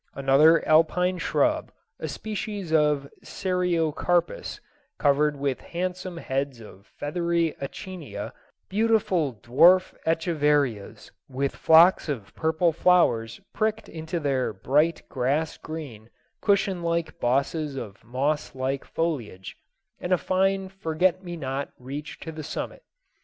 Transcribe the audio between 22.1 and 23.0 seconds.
to the summit.